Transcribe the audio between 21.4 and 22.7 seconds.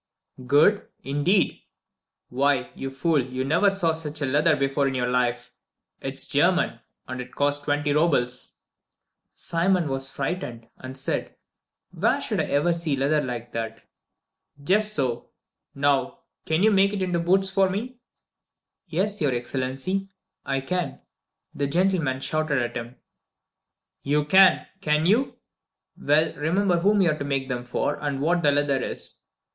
the gentleman shouted